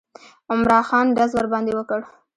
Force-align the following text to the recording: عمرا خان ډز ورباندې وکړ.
عمرا 0.51 0.79
خان 0.87 1.05
ډز 1.17 1.31
ورباندې 1.35 1.73
وکړ. 1.75 1.99